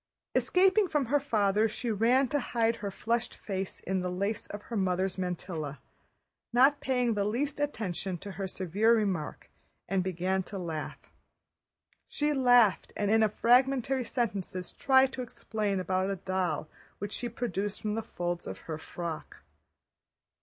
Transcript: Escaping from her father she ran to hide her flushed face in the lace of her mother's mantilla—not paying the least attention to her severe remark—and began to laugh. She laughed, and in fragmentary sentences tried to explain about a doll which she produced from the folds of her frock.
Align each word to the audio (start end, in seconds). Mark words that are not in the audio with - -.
Escaping 0.33 0.87
from 0.87 1.05
her 1.05 1.19
father 1.19 1.67
she 1.67 1.91
ran 1.91 2.27
to 2.27 2.39
hide 2.39 2.77
her 2.77 2.89
flushed 2.89 3.35
face 3.35 3.81
in 3.81 3.99
the 3.99 4.09
lace 4.09 4.47
of 4.47 4.63
her 4.63 4.75
mother's 4.75 5.15
mantilla—not 5.15 6.79
paying 6.81 7.13
the 7.13 7.23
least 7.23 7.59
attention 7.59 8.17
to 8.17 8.31
her 8.31 8.47
severe 8.47 8.95
remark—and 8.95 10.03
began 10.03 10.41
to 10.41 10.57
laugh. 10.57 11.13
She 12.07 12.33
laughed, 12.33 12.91
and 12.97 13.11
in 13.11 13.29
fragmentary 13.29 14.03
sentences 14.03 14.73
tried 14.73 15.13
to 15.13 15.21
explain 15.21 15.79
about 15.79 16.09
a 16.09 16.15
doll 16.15 16.67
which 16.97 17.11
she 17.11 17.29
produced 17.29 17.79
from 17.83 17.93
the 17.93 18.01
folds 18.01 18.47
of 18.47 18.57
her 18.61 18.79
frock. 18.79 19.43